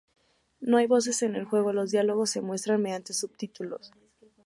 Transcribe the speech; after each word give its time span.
No 0.61 0.77
hay 0.77 0.87
voces 0.87 1.21
en 1.21 1.35
el 1.35 1.45
juego; 1.45 1.73
los 1.73 1.91
diálogos 1.91 2.31
se 2.31 2.41
muestran 2.41 2.81
mediante 2.81 3.13
subtítulos. 3.13 3.91